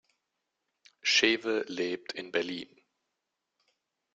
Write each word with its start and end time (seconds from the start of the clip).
Scheve 1.03 1.63
lebt 1.67 2.13
in 2.13 2.31
Berlin. 2.31 2.75